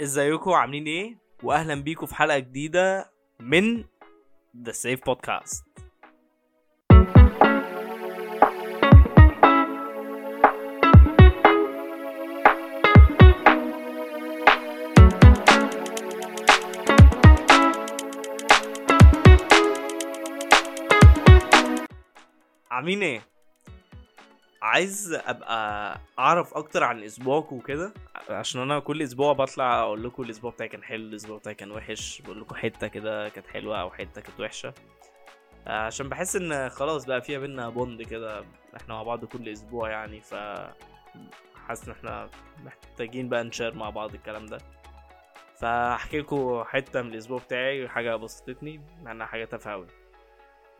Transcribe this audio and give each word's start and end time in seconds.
ازيكم؟ 0.00 0.50
عاملين 0.50 0.86
إيه؟ 0.86 1.18
واهلا 1.42 1.74
بيكم 1.74 2.06
في 2.06 2.14
حلقة 2.14 2.38
جديدة 2.38 3.10
من 3.40 3.84
ذا 4.64 4.72
سيف 4.72 5.04
بودكاست 5.06 5.64
عاملين 22.70 23.02
إيه؟ 23.02 23.22
عايز 24.62 25.12
ابقى 25.12 25.98
اعرف 26.18 26.54
أكتر 26.54 26.84
عن 26.84 27.02
اسبوعكم 27.02 27.56
وكده؟ 27.56 27.92
عشان 28.30 28.60
أنا 28.60 28.78
كل 28.78 29.02
أسبوع 29.02 29.32
بطلع 29.32 29.80
أقول 29.80 30.04
لكم 30.04 30.22
الأسبوع 30.22 30.50
بتاعي 30.50 30.68
كان 30.68 30.82
حلو 30.84 31.04
الأسبوع 31.08 31.38
بتاعي 31.38 31.54
كان 31.54 31.70
وحش 31.72 32.22
بقول 32.22 32.40
لكم 32.40 32.54
حتة 32.56 32.86
كده 32.88 33.28
كانت 33.28 33.46
حلوة 33.46 33.80
أو 33.80 33.90
حتة 33.90 34.20
كانت 34.20 34.40
وحشة. 34.40 34.74
عشان 35.66 36.08
بحس 36.08 36.36
إن 36.36 36.68
خلاص 36.68 37.04
بقى 37.04 37.22
فيها 37.22 37.38
بينا 37.38 37.68
بوند 37.68 38.02
كده 38.02 38.44
إحنا 38.76 38.94
مع 38.94 39.02
بعض 39.02 39.24
كل 39.24 39.48
أسبوع 39.48 39.90
يعني 39.90 40.20
ف 40.20 40.34
حاسس 41.54 41.88
إن 41.88 41.92
إحنا 41.94 42.30
محتاجين 42.64 43.28
بقى 43.28 43.44
نشير 43.44 43.74
مع 43.74 43.90
بعض 43.90 44.14
الكلام 44.14 44.46
ده. 44.46 44.58
فاحكي 45.60 46.18
لكم 46.20 46.64
حتة 46.64 47.02
من 47.02 47.12
الأسبوع 47.12 47.38
بتاعي 47.38 47.88
حاجة 47.88 48.16
بسطتني 48.16 48.80
مع 49.02 49.12
انها 49.12 49.26
حاجة 49.26 49.44
تافهة 49.44 49.86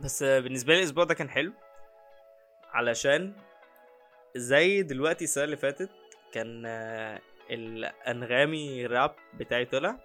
بس 0.01 0.23
بالنسبة 0.23 0.73
لي 0.75 0.79
الأسبوع 0.79 1.05
ده 1.05 1.15
كان 1.15 1.31
حلو 1.31 1.53
علشان 2.73 3.33
زي 4.37 4.83
دلوقتي 4.83 5.25
السنة 5.25 5.45
اللي 5.45 5.57
فاتت 5.57 5.91
كان 6.33 6.63
الأنغامي 7.51 8.87
راب 8.87 9.15
بتاعي 9.35 9.65
طلع 9.65 9.97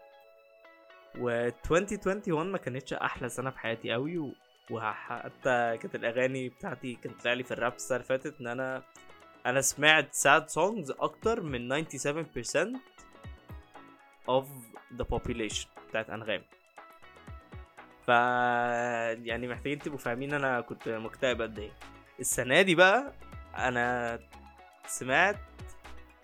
و 1.19 1.29
2021 1.29 2.51
ما 2.51 2.57
كانتش 2.57 2.93
أحلى 2.93 3.29
سنة 3.29 3.49
في 3.49 3.59
حياتي 3.59 3.91
قوي. 3.93 4.33
وحتى 4.71 5.77
كانت 5.77 5.95
الأغاني 5.95 6.49
بتاعتي 6.49 6.95
كانت 6.95 7.21
طلع 7.21 7.33
لي 7.33 7.43
في 7.43 7.51
الراب 7.51 7.73
السنة 7.75 7.95
اللي 7.97 8.07
فاتت 8.07 8.41
إن 8.41 8.47
أنا 8.47 8.83
أنا 9.45 9.61
سمعت 9.61 10.13
ساد 10.13 10.49
سونجز 10.49 10.91
أكتر 10.91 11.41
من 11.41 11.83
97% 11.85 11.87
of 14.29 14.45
the 14.99 15.05
population 15.15 15.67
بتاعت 15.89 16.09
أنغامي 16.09 16.43
ف 18.05 18.07
يعني 19.25 19.47
محتاجين 19.47 19.79
تبقوا 19.79 19.99
فاهمين 19.99 20.33
أنا 20.33 20.61
كنت 20.61 20.89
مكتئب 20.89 21.41
قد 21.41 21.59
إيه 21.59 21.71
السنة 22.19 22.61
دي 22.61 22.75
بقى 22.75 23.13
أنا 23.57 24.19
سمعت 24.87 25.35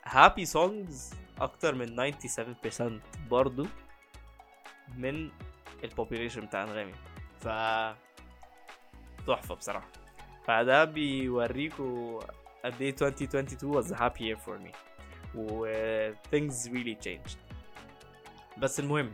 happy 0.08 0.46
songs 0.46 1.14
أكتر 1.42 1.76
من 1.76 2.12
97% 2.12 2.84
برضو 3.30 3.68
من 4.98 5.32
ال 5.84 5.89
population 5.89 6.46
بتاع 6.46 6.64
انغامي 6.64 6.94
ف 7.40 7.48
تحفة 9.28 9.56
بصراحة. 9.56 9.88
فده 10.46 10.84
بيوريكوا 10.86 12.22
قد 12.66 12.82
إيه 12.82 12.96
2022 13.02 13.84
was 13.84 13.88
a 13.88 13.96
happy 13.96 14.22
year 14.22 14.40
for 14.46 14.60
me. 14.68 14.76
و 15.36 15.68
things 16.32 16.68
really 16.70 16.96
changed. 17.08 17.38
بس 18.58 18.80
المهم 18.80 19.14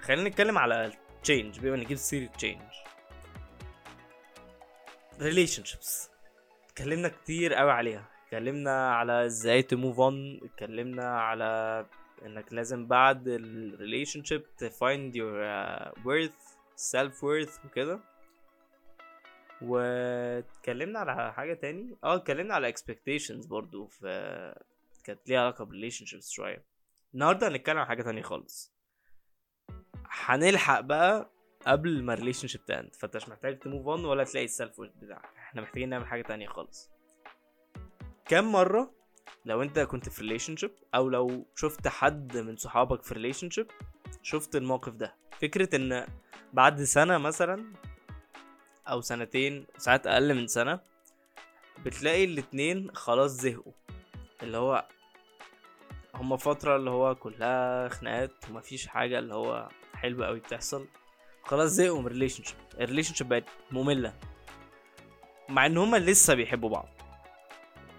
خلينا 0.00 0.28
نتكلم 0.28 0.58
على 0.58 0.92
change 1.28 1.60
بما 1.60 1.76
نجيب 1.76 1.96
سيرة 1.98 2.30
change. 2.44 2.74
relationships. 5.20 6.08
اتكلمنا 6.66 7.08
كتير 7.08 7.54
قوي 7.54 7.70
عليها. 7.70 8.11
اتكلمنا 8.32 8.94
على 8.94 9.26
إزاي 9.26 9.62
ت 9.62 9.70
move 9.70 10.00
on 10.00 10.40
اتكلمنا 10.42 11.20
على 11.20 11.86
انك 12.26 12.52
لازم 12.52 12.86
بعد 12.86 13.28
ال 13.28 14.24
relationship 14.24 14.42
ت 14.58 14.70
find 14.70 15.16
your 15.16 15.44
worth 15.92 16.56
self 16.76 17.24
worth 17.24 17.66
وكده. 17.66 18.00
واتكلمنا 19.62 20.98
على 20.98 21.32
حاجة 21.32 21.54
تاني. 21.54 21.96
آه 22.04 22.16
اتكلمنا 22.16 22.54
على 22.54 22.72
expectations 22.72 23.48
برضو 23.48 23.86
في 23.86 24.54
كانت 25.04 25.28
ليها 25.28 25.40
علاقة 25.40 25.64
بال 25.64 26.06
relationships 26.06 26.30
شوية. 26.30 26.64
النهاردة 27.14 27.48
هنتكلم 27.48 27.78
عن 27.78 27.86
حاجة 27.86 28.02
تانية 28.02 28.22
خالص. 28.22 28.72
هنلحق 30.04 30.80
بقى 30.80 31.30
قبل 31.66 32.02
ما 32.02 32.14
ال 32.14 32.48
relationship 32.48 32.64
ت 32.64 32.72
end 32.72 32.94
فانت 32.94 33.16
مش 33.16 33.28
محتاج 33.28 33.58
ت 33.58 33.64
move 33.64 33.86
on 33.88 34.04
ولا 34.04 34.24
تلاقي 34.24 34.44
ال 34.44 34.51
self 34.51 34.78
worth 34.78 34.96
بتاعك. 35.02 35.36
إحنا 35.36 35.62
محتاجين 35.62 35.88
نعمل 35.88 36.06
حاجة 36.06 36.22
تانية 36.22 36.46
خالص. 36.46 36.91
كم 38.32 38.52
مرة 38.52 38.90
لو 39.44 39.62
انت 39.62 39.78
كنت 39.78 40.08
في 40.08 40.22
relationship 40.22 40.70
أو 40.94 41.08
لو 41.08 41.46
شفت 41.56 41.88
حد 41.88 42.36
من 42.36 42.56
صحابك 42.56 43.02
في 43.02 43.14
relationship 43.14 43.66
شفت 44.22 44.56
الموقف 44.56 44.92
ده. 44.92 45.14
فكرة 45.40 45.76
إن 45.76 46.06
بعد 46.52 46.82
سنة 46.82 47.18
مثلا 47.18 47.72
أو 48.88 49.00
سنتين 49.00 49.66
ساعات 49.78 50.06
أقل 50.06 50.34
من 50.34 50.46
سنة 50.46 50.80
بتلاقي 51.84 52.24
الاتنين 52.24 52.94
خلاص 52.94 53.30
زهقوا. 53.30 53.72
اللي 54.42 54.56
هو 54.56 54.88
هما 56.14 56.36
فترة 56.36 56.76
اللي 56.76 56.90
هو 56.90 57.14
كلها 57.14 57.88
خناقات 57.88 58.34
ومفيش 58.50 58.86
حاجة 58.86 59.18
اللي 59.18 59.34
هو 59.34 59.68
حلوة 59.94 60.26
قوي 60.26 60.40
بتحصل. 60.40 60.86
خلاص 61.42 61.70
زهقوا 61.70 62.00
من 62.00 62.06
ال 62.06 62.44
relationship 62.44 62.58
ال 62.80 63.14
relationship 63.14 63.28
بقت 63.28 63.44
مملة. 63.70 64.14
مع 65.48 65.66
إن 65.66 65.76
هما 65.76 65.96
لسه 65.96 66.34
بيحبوا 66.34 66.68
بعض. 66.68 67.01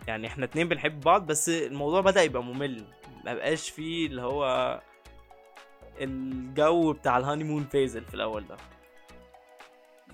يعني 0.07 0.27
إحنا 0.27 0.45
اتنين 0.45 0.67
بنحب 0.69 1.01
بعض 1.01 1.25
بس 1.25 1.49
الموضوع 1.49 2.01
بدأ 2.01 2.21
يبقى 2.23 2.43
ممل. 2.43 2.85
ما 3.25 3.33
بقاش 3.33 3.69
فيه 3.69 4.07
اللي 4.07 4.21
هو 4.21 4.81
الجو 6.01 6.93
بتاع 6.93 7.17
ال 7.17 7.44
honeymoon 7.44 7.63
phase 7.66 7.97
في 7.97 8.13
الأول 8.13 8.47
ده. 8.47 8.57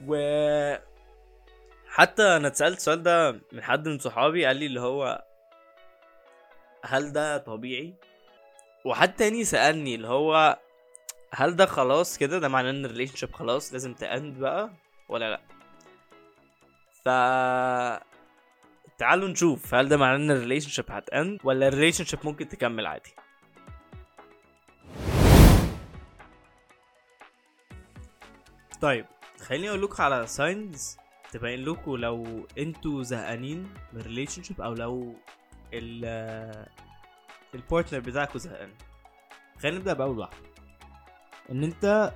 و 0.08 0.16
حتى 1.88 2.24
أنا 2.24 2.48
اتسألت 2.48 2.78
السؤال 2.78 3.04
ده 3.04 3.32
من 3.52 3.64
حد 3.64 3.88
من 3.88 4.00
صحابي 4.00 4.46
قال 4.46 4.58
لي 4.58 4.66
اللي 4.66 4.80
هو 4.82 5.26
هل 6.86 7.12
ده 7.14 7.38
طبيعي؟ 7.38 7.94
وحد 8.86 9.16
تاني 9.16 9.44
سألني 9.44 9.96
اللي 9.96 10.08
هو 10.08 10.60
هل 11.34 11.56
ده 11.56 11.66
خلاص 11.66 12.18
كده؟ 12.18 12.40
ده 12.40 12.48
معناه 12.48 12.70
إن 12.70 12.86
ال 12.86 13.16
relationship 13.16 13.32
خلاص 13.34 13.74
لازم 13.74 13.94
ت 13.94 14.05
end 14.05 14.40
بقى 14.40 14.70
ولا 15.10 15.30
لأ؟ 15.32 15.42
ف 17.06 17.10
تعالوا 19.00 19.28
نشوف 19.28 19.76
هل 19.76 19.90
ده 19.90 19.98
معناه 19.98 20.16
إن 20.16 20.32
ال 20.32 20.70
relationship 20.70 20.92
هت 20.92 21.11
end 21.11 21.40
ولا 21.44 21.68
ال 21.68 22.04
relationship 22.04 22.20
ممكن 22.24 22.48
تكمل 22.48 22.86
عادي. 22.86 23.16
طيب 28.82 29.06
خليني 29.42 29.70
أقول 29.70 29.82
لكم 29.82 30.04
على 30.04 30.28
signs 30.28 30.98
تبين 31.32 31.66
لكم 31.66 31.96
لو 31.96 32.48
أنتوا 32.58 33.04
زهقانين 33.04 33.74
من 33.94 34.00
ال 34.00 34.44
relationship 34.44 34.62
أو 34.62 34.74
لو 34.74 35.16
ال 35.74 36.66
ال 37.56 37.61
partner 37.61 38.00
بتاعكوا 38.00 38.40
زهقان. 38.40 38.74
خلينا 39.60 39.78
نبدأ 39.78 39.94
بأول 39.94 40.20
واحدة. 40.20 40.38
إن 41.52 41.64
أنت 41.64 42.14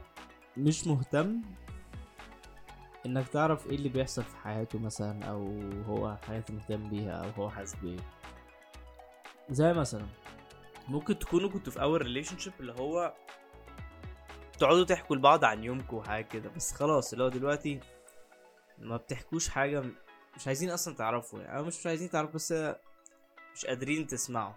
مش 0.58 0.88
مهتم 0.88 1.42
إنك 3.06 3.28
تعرف 3.28 3.68
إيه 3.68 3.76
اللي 3.76 3.90
بيحصل 3.90 4.24
في 4.24 4.38
حياته 4.38 4.80
مثلا 4.80 5.26
أو 5.26 5.62
هو 5.88 6.18
حياته 6.28 6.54
مهتم 6.54 6.90
بيها 6.90 7.12
أو 7.12 7.30
هو 7.30 7.50
حاسس 7.50 7.76
بايه 7.76 8.00
زي 9.50 9.74
مثلا 9.74 10.06
ممكن 10.88 11.20
تكونوا 11.20 11.50
كنتوا 11.50 11.74
في 11.74 11.82
اول 11.82 12.02
relationship 12.02 12.54
اللي 12.60 12.74
هو 12.74 13.14
تقعدوا 14.60 14.86
تحكوا 14.86 15.16
لبعض 15.16 15.46
عن 15.46 15.64
يومكم 15.64 15.98
وحاجة 15.98 16.24
كده. 16.24 16.50
بس 16.50 16.72
خلاص 16.74 17.12
اللي 17.14 17.24
هو 17.24 17.30
دلوقتي 17.30 17.80
ما 18.78 18.98
بتحكوش 18.98 19.50
حاجة 19.50 19.84
مش 20.36 20.48
عايزين 20.48 20.70
أصلا 20.70 20.96
تعرفوا 20.96 21.40
يعني. 21.40 21.58
أو 21.58 21.64
مش, 21.64 21.80
مش 21.80 21.88
عايزين 21.88 22.10
تعرفوا 22.10 22.34
بس 22.34 22.52
مش 23.56 23.66
قادرين 23.66 24.08
تسمعوا. 24.08 24.54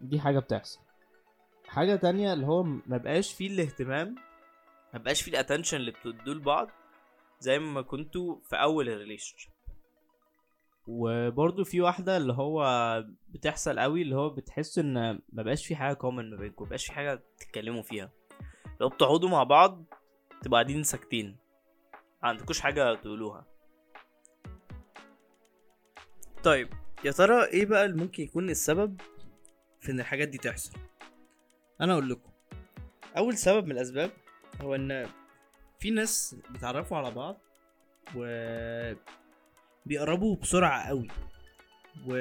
دي 0.00 0.20
حاجة 0.20 0.38
بتحصل. 0.38 0.80
حاجة 1.68 1.96
تانية 1.96 2.32
اللي 2.32 2.46
هو 2.46 2.62
ما 2.62 2.96
بقاش 2.96 3.32
فيه 3.34 3.46
الاهتمام 3.50 4.14
ما 4.94 4.98
بقاش 4.98 5.22
فيه 5.22 5.32
ال 5.32 5.36
attention 5.36 5.76
اللي 5.76 5.90
بتدوا 5.90 6.34
لبعض. 6.34 6.68
زي 7.40 7.58
ما 7.58 7.82
كنتوا 7.82 8.36
في 8.50 8.56
أول 8.56 8.88
ال 8.88 9.38
relationship 9.38 9.52
وبرضه 10.86 11.64
في 11.64 11.80
واحدة 11.80 12.16
اللي 12.16 12.32
هو 12.32 13.04
بتحصل 13.28 13.78
قوي 13.78 14.02
اللي 14.02 14.16
هو 14.16 14.30
بتحس 14.30 14.78
إن 14.78 14.94
ما 15.32 15.42
بقاش 15.42 15.66
في 15.66 15.76
حاجة 15.76 15.94
كومن 15.94 16.30
ما 16.30 16.36
بينكم 16.36 16.64
ما 16.64 16.68
بقاش 16.68 16.86
في 16.86 16.92
حاجة 16.92 17.22
تتكلموا 17.38 17.82
فيها. 17.82 18.10
لو 18.80 18.88
بتقعدوا 18.88 19.28
مع 19.28 19.42
بعض 19.42 19.84
تبقوا 20.42 20.58
قاعدين 20.58 20.82
ساكتين 20.82 21.36
ما 22.22 22.28
عندكوش 22.28 22.60
حاجة 22.60 22.94
تقولوها. 22.94 23.46
طيب 26.44 26.68
يا 27.04 27.12
ترى 27.12 27.44
إيه 27.44 27.66
بقى 27.66 27.84
اللي 27.84 27.96
ممكن 27.96 28.22
يكون 28.22 28.50
السبب 28.50 29.00
في 29.80 29.92
إن 29.92 30.00
الحاجات 30.00 30.28
دي 30.28 30.38
تحصل؟ 30.38 30.78
أنا 31.80 31.92
أقول 31.92 32.10
لكم. 32.10 32.30
أول 33.16 33.36
سبب 33.36 33.64
من 33.66 33.72
الأسباب 33.72 34.10
هو 34.60 34.74
إن 34.74 35.08
في 35.78 35.90
ناس 35.90 36.36
بيتعرفوا 36.50 36.96
على 36.96 37.10
بعض 37.10 37.36
و 38.16 38.24
بيقربوا 39.86 40.36
بسرعة 40.36 40.88
قوي. 40.88 41.08
و 42.06 42.12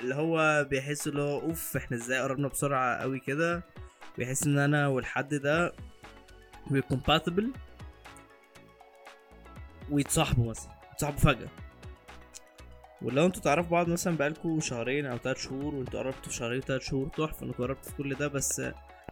اللي 0.00 0.14
هو 0.14 0.64
بيحس 0.70 1.06
اللي 1.08 1.22
هو 1.22 1.40
أوف 1.40 1.76
إحنا 1.76 1.96
إزاي 1.96 2.20
قربنا 2.20 2.48
بسرعة 2.48 2.96
قوي 2.96 3.20
كده؟ 3.20 3.62
بيحس 4.18 4.46
إن 4.46 4.58
أنا 4.58 4.88
والحد 4.88 5.34
ده 5.34 5.72
we're 6.68 6.94
compatible. 6.94 7.44
ويتصاحبوا 9.90 10.50
مثلا 10.50 10.72
يتصاحبوا 10.92 11.20
فجأة. 11.20 11.48
ولو 13.02 13.26
أنتوا 13.26 13.42
تعرفوا 13.42 13.70
بعض 13.70 13.88
مثلا 13.88 14.16
بقالكوا 14.16 14.60
شهرين 14.60 15.06
أو 15.06 15.16
تلات 15.16 15.38
شهور 15.38 15.74
وأنتوا 15.74 16.00
قربتوا 16.00 16.22
في 16.30 16.36
شهرين 16.36 16.60
تلات 16.60 16.82
شهور 16.82 17.08
تحفة 17.08 17.46
إنكوا 17.46 17.66
قربتوا 17.66 17.90
في 17.90 17.96
كل 17.96 18.14
ده 18.14 18.28
بس 18.28 18.62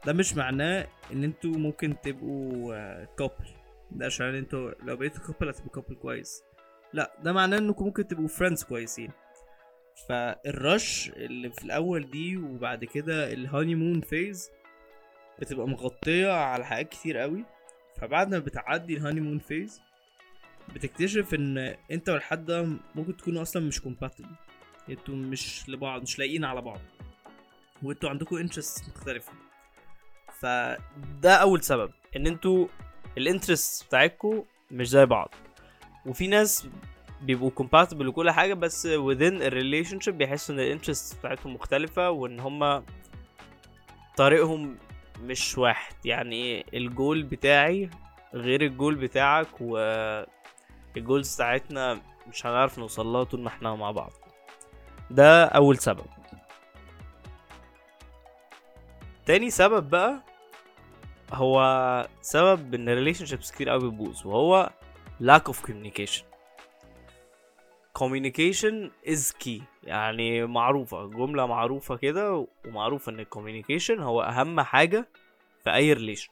ده 0.07 0.13
مش 0.13 0.37
معناه 0.37 0.87
ان 1.13 1.25
أنتوا 1.25 1.51
ممكن 1.51 1.97
تبقوا 2.03 3.05
couple 3.05 3.45
ده 3.91 4.07
عشان 4.07 4.35
أنتوا 4.35 4.71
لو 4.83 4.97
بقيتوا 4.97 5.25
couple 5.27 5.49
هتبقوا 5.49 5.73
couple 5.73 5.95
كويس. 5.95 6.43
لا 6.93 7.17
ده 7.23 7.33
معناه 7.33 7.59
انكم 7.59 7.85
ممكن 7.85 8.07
تبقوا 8.09 8.29
friends 8.29 8.65
كويسين. 8.65 9.11
فال 10.09 10.43
rush 10.43 11.11
اللي 11.17 11.51
في 11.51 11.65
الأول 11.65 12.11
دي 12.11 12.37
وبعد 12.37 12.85
كده 12.85 13.33
ال 13.33 13.75
honeymoon 13.75 14.01
phase 14.01 14.51
بتبقى 15.39 15.69
مغطية 15.69 16.33
على 16.33 16.65
حاجات 16.65 16.89
كتير 16.89 17.19
قوي. 17.19 17.45
فبعد 18.01 18.31
ما 18.31 18.39
بتعدي 18.39 18.97
ال 18.97 19.21
honeymoon 19.21 19.39
phase 19.39 19.81
بتكتشف 20.75 21.35
إن 21.35 21.77
انت 21.91 22.09
والحد 22.09 22.45
ده 22.45 22.63
ممكن 22.95 23.17
تكونوا 23.17 23.43
أصلا 23.43 23.67
مش 23.67 23.81
compatible 23.81 24.29
أنتوا 24.89 25.15
مش 25.15 25.69
لبعض 25.69 26.03
مش 26.03 26.19
لايقين 26.19 26.45
على 26.45 26.61
بعض. 26.61 26.81
وانتوا 27.83 28.11
عندكم 28.11 28.37
interests 28.37 28.89
مختلفة. 28.89 29.33
فده 30.45 31.35
أول 31.37 31.63
سبب 31.63 31.91
إن 32.17 32.27
أنتوا 32.27 32.67
ال 33.19 33.25
interests 33.25 33.87
بتاعتكم 33.87 34.43
مش 34.71 34.89
زي 34.89 35.07
بعض. 35.07 35.35
وفي 36.07 36.27
ناس 36.27 36.67
بيبقوا 37.23 37.51
compatible 37.51 38.07
وكل 38.07 38.31
حاجة 38.31 38.55
بس 38.55 38.87
within 38.87 39.41
a 39.43 39.51
relationship 39.51 40.11
بيحسوا 40.11 40.55
إن 40.55 40.61
ال 40.61 40.66
interests 40.66 41.19
بتاعتهم 41.19 41.55
مختلفة 41.55 42.11
وإن 42.11 42.41
هما 42.41 42.83
طريقهم 44.17 44.79
مش 45.21 45.59
واحد. 45.59 45.95
يعني 46.05 46.67
الجول 46.75 47.23
بتاعي 47.23 47.91
غير 48.35 48.63
الجول 48.63 48.95
بتاعك 48.95 49.49
و 49.61 49.79
ال 50.97 51.03
goals 51.03 51.35
بتاعتنا 51.35 52.01
مش 52.29 52.47
هنعرف 52.47 52.79
نوصل 52.79 53.07
لها 53.07 53.25
طول 53.25 53.41
ما 53.41 53.49
إحنا 53.49 53.75
مع 53.75 53.91
بعض. 53.91 54.13
ده 55.11 55.45
أول 55.45 55.79
سبب. 55.79 56.07
تاني 59.27 59.51
سبب 59.51 59.91
بقى 59.91 60.34
هو 61.33 62.09
سبب 62.21 62.75
إن 62.75 62.89
ال 62.89 63.27
relationships 63.27 63.53
كتير 63.53 63.69
قوي 63.69 63.81
بتبوظ 63.91 64.27
وهو 64.27 64.71
lack 65.23 65.53
of 65.53 65.57
communication. 65.67 66.25
communication 67.99 68.91
is 69.07 69.33
key. 69.45 69.63
يعني 69.83 70.47
معروفة 70.47 71.07
جملة 71.07 71.47
معروفة 71.47 71.97
كده 71.97 72.47
ومعروفة 72.67 73.13
إن 73.13 73.21
ال 73.21 73.26
communication 73.26 74.01
هو 74.01 74.23
أهم 74.23 74.61
حاجة 74.61 75.09
في 75.65 75.75
أي 75.75 75.93
relation 75.93 76.31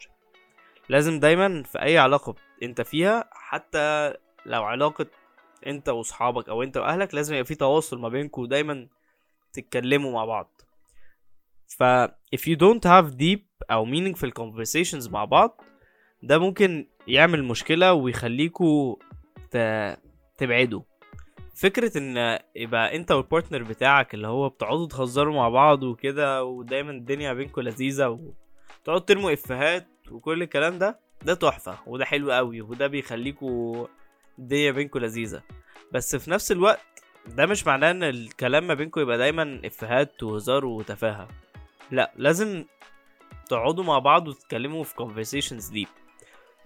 لازم 0.88 1.20
دايما 1.20 1.62
في 1.62 1.82
أي 1.82 1.98
علاقة 1.98 2.34
أنت 2.62 2.80
فيها 2.80 3.28
حتى 3.32 4.14
لو 4.46 4.64
علاقة 4.64 5.06
أنت 5.66 5.88
وأصحابك 5.88 6.48
أو 6.48 6.62
أنت 6.62 6.76
وأهلك 6.76 7.14
لازم 7.14 7.34
يبقى 7.34 7.44
في 7.44 7.54
تواصل 7.54 8.00
ما 8.00 8.08
بينكم 8.08 8.44
دايما 8.46 8.86
تتكلموا 9.52 10.12
مع 10.12 10.24
بعض. 10.24 10.60
ف 11.78 11.84
if 12.06 12.40
you 12.48 12.56
don't 12.56 12.84
have 12.84 13.16
deep 13.16 13.40
أو 13.70 13.86
meaningful 13.86 14.30
conversations 14.40 15.10
مع 15.10 15.24
بعض 15.24 15.60
ده 16.22 16.38
ممكن 16.38 16.88
يعمل 17.06 17.44
مشكلة 17.44 17.92
ويخليكوا 17.92 18.96
ت... 19.50 19.56
تبعدوا. 20.38 20.82
فكرة 21.54 21.98
إن 21.98 22.38
يبقى 22.56 22.96
أنت 22.96 23.12
والبارتنر 23.12 23.62
بتاعك 23.62 24.14
اللي 24.14 24.26
هو 24.28 24.48
بتقعدوا 24.48 24.86
تهزروا 24.86 25.34
مع 25.34 25.48
بعض 25.48 25.82
وكده 25.82 26.44
ودايما 26.44 26.90
الدنيا 26.90 27.32
بينكم 27.32 27.60
لذيذة 27.60 28.08
وتقعدوا 28.08 29.04
ترموا 29.06 29.32
إفيهات 29.32 29.86
وكل 30.10 30.42
الكلام 30.42 30.78
ده 30.78 31.00
ده 31.22 31.34
تحفة 31.34 31.78
وده 31.86 32.04
حلو 32.04 32.32
قوي 32.32 32.60
وده 32.60 32.86
بيخليكوا 32.86 33.86
الدنيا 34.38 34.70
بينكم 34.70 34.98
لذيذة. 34.98 35.42
بس 35.92 36.16
في 36.16 36.30
نفس 36.30 36.52
الوقت 36.52 36.80
ده 37.26 37.46
مش 37.46 37.66
معناه 37.66 37.90
إن 37.90 38.02
الكلام 38.02 38.66
ما 38.66 38.74
بينكم 38.74 39.00
يبقى 39.00 39.18
دايما 39.18 39.60
إفيهات 39.64 40.22
وهزار 40.22 40.64
وتفاهة. 40.64 41.28
لا 41.90 42.12
لازم 42.16 42.64
تقعدوا 43.48 43.84
مع 43.84 43.98
بعض 43.98 44.28
وتتكلموا 44.28 44.84
في 44.84 44.94
conversations 44.94 45.74
deep. 45.74 45.90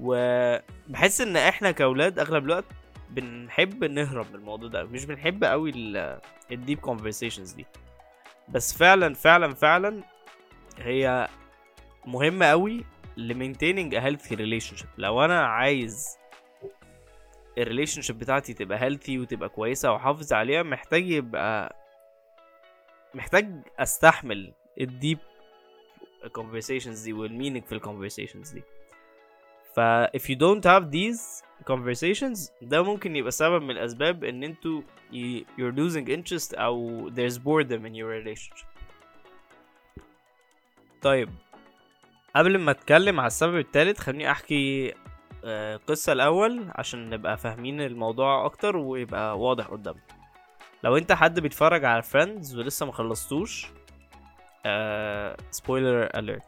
وبحس 0.00 1.20
إن 1.20 1.36
إحنا 1.36 1.70
كأولاد 1.70 2.18
أغلب 2.18 2.44
الوقت 2.44 2.64
بنحب 3.10 3.84
نهرب 3.84 4.26
من 4.30 4.34
الموضوع 4.34 4.68
ده. 4.68 4.84
مش 4.84 5.04
بنحب 5.04 5.44
قوي 5.44 5.72
الديب 6.52 6.80
conversations 6.86 7.56
دي. 7.56 7.66
بس 8.48 8.78
فعلا 8.78 9.14
فعلا 9.14 9.54
فعلا 9.54 10.02
هي 10.78 11.28
مهمة 12.06 12.46
قوي 12.46 12.84
لمينتيننج 13.16 13.96
a 13.96 14.00
healthy 14.00 14.36
relationship. 14.36 14.86
لو 14.98 15.24
أنا 15.24 15.46
عايز 15.46 16.18
ال 17.58 18.02
relationship 18.02 18.18
بتاعتي 18.18 18.54
تبقى 18.54 18.82
healthy 18.82 19.18
وتبقى 19.18 19.48
كويسة 19.48 19.92
وأحافظ 19.92 20.32
عليها 20.32 20.62
محتاج 20.62 21.08
يبقى 21.10 21.76
محتاج 23.14 23.50
أستحمل 23.78 24.54
ال 24.80 24.88
deep 24.88 25.18
conversations 26.38 27.04
دي 27.04 27.12
وال 27.12 27.24
meaning 27.24 27.64
في 27.64 27.72
ال 27.72 27.78
conversations 27.78 28.50
دي. 28.50 28.62
ف 29.74 29.80
if 30.16 30.22
you 30.30 30.36
don't 30.38 30.64
have 30.64 30.90
these 30.90 31.44
conversations 31.72 32.50
ده 32.62 32.82
ممكن 32.82 33.16
يبقى 33.16 33.30
سبب 33.30 33.62
من 33.62 33.70
الأسباب 33.70 34.24
إن 34.24 34.44
أنتوا 34.44 34.82
you're 35.58 35.72
losing 35.76 36.06
interest 36.08 36.54
أو 36.58 37.10
there's 37.10 37.34
boredom 37.38 37.80
in 37.86 37.94
your 37.94 38.24
relationship. 38.24 38.66
طيب 41.02 41.28
قبل 42.36 42.58
ما 42.58 42.70
أتكلم 42.70 43.20
على 43.20 43.26
السبب 43.26 43.56
التالت 43.56 43.98
خليني 43.98 44.30
أحكي 44.30 44.94
آه، 45.44 45.76
قصة 45.76 46.12
الأول 46.12 46.64
عشان 46.74 47.10
نبقى 47.10 47.36
فاهمين 47.38 47.80
الموضوع 47.80 48.44
أكتر 48.46 48.76
ويبقى 48.76 49.38
واضح 49.38 49.66
قدامنا. 49.66 50.02
لو 50.84 50.96
أنت 50.96 51.12
حد 51.12 51.40
بيتفرج 51.40 51.84
على 51.84 52.02
Friends 52.02 52.56
ولسه 52.58 52.86
ما 52.86 52.92
خلصتوش 52.92 53.66
spoiler 55.50 56.02
alert 56.18 56.42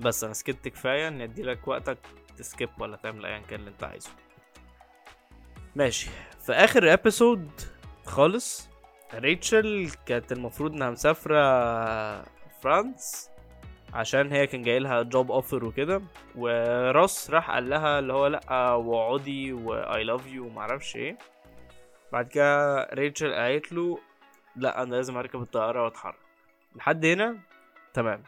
بس 0.00 0.24
أنا 0.24 0.32
سكت 0.32 0.68
كفاية 0.68 1.08
ان 1.08 1.20
ادي 1.20 1.42
لك 1.42 1.68
وقتك 1.68 1.98
ت 2.36 2.42
skip 2.42 2.68
ولا 2.78 2.96
تعمل 2.96 3.26
ايا 3.26 3.38
كان 3.38 3.60
اللي 3.60 3.70
أنت 3.70 3.84
عايزه. 3.84 4.10
ماشي. 5.76 6.10
في 6.46 6.52
آخر 6.52 6.92
episode 6.92 7.50
خالص 8.06 8.68
ريتشل 9.14 9.90
كانت 10.06 10.32
المفروض 10.32 10.72
إنها 10.72 10.90
مسافرة 10.90 11.40
فرانس 12.62 13.30
عشان 13.92 14.32
هي 14.32 14.46
كان 14.46 14.62
جاي 14.62 14.78
لها 14.78 15.02
job 15.02 15.32
offer 15.32 15.64
وكده 15.64 16.02
وروس 16.36 17.30
راح 17.30 17.50
قال 17.50 17.70
لها 17.70 17.98
اللي 17.98 18.12
هو 18.12 18.26
لأ 18.26 18.72
واقعدي 18.72 19.52
و 19.52 20.04
I 20.04 20.08
love 20.08 20.26
you 20.26 20.46
ومعرفش 20.46 20.96
إيه. 20.96 21.18
بعد 22.12 22.28
كده 22.28 22.84
ريتشل 22.94 23.34
قالت 23.34 23.72
له 23.72 23.98
لا 24.56 24.82
أنا 24.82 24.94
لازم 24.96 25.16
أركب 25.16 25.42
الطيارة 25.42 25.84
وأتحرك. 25.84 26.18
لحد 26.76 27.04
هنا؟ 27.04 27.38
تمام. 27.94 28.22